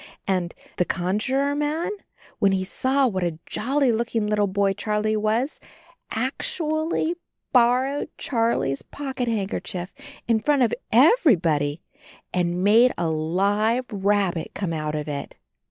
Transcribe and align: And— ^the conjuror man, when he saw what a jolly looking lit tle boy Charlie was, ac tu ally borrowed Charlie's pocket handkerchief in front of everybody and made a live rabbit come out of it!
And— 0.25 0.55
^the 0.79 0.87
conjuror 0.87 1.53
man, 1.55 1.91
when 2.39 2.53
he 2.53 2.63
saw 2.63 3.05
what 3.05 3.23
a 3.23 3.37
jolly 3.45 3.91
looking 3.91 4.25
lit 4.25 4.37
tle 4.37 4.47
boy 4.47 4.73
Charlie 4.73 5.15
was, 5.15 5.59
ac 6.11 6.31
tu 6.39 6.67
ally 6.67 7.13
borrowed 7.53 8.09
Charlie's 8.17 8.81
pocket 8.81 9.27
handkerchief 9.27 9.93
in 10.27 10.39
front 10.39 10.63
of 10.63 10.73
everybody 10.91 11.83
and 12.33 12.63
made 12.63 12.93
a 12.97 13.09
live 13.09 13.85
rabbit 13.91 14.53
come 14.55 14.73
out 14.73 14.95
of 14.95 15.07
it! 15.07 15.37